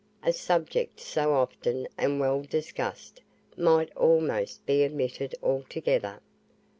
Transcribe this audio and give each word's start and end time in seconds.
A 0.23 0.33
subject 0.33 0.99
so 0.99 1.33
often 1.33 1.87
and 1.95 2.19
well 2.19 2.41
discussed 2.41 3.21
might 3.55 3.95
almost 3.95 4.65
be 4.65 4.83
omitted 4.83 5.35
altogether. 5.43 6.19